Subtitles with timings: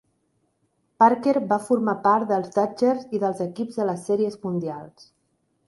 [1.03, 5.09] Parker va formar part dels Dodgers i dels equips de les Sèries Mundials.